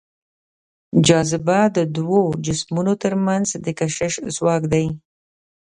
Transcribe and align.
جاذبه 1.05 1.59
د 1.75 1.77
دوو 1.95 2.21
جسمونو 2.45 2.93
تر 3.03 3.13
منځ 3.25 3.47
د 3.65 3.67
کشش 3.79 4.13
ځواک 4.35 4.63
دی. 4.73 4.85